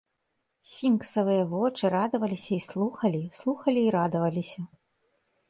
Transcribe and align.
Сфінксавыя 0.69 1.43
вочы 1.51 1.91
радаваліся 1.95 2.51
і 2.57 2.61
слухалі, 2.69 3.21
слухалі 3.43 3.81
і 3.85 3.93
радаваліся. 3.99 4.61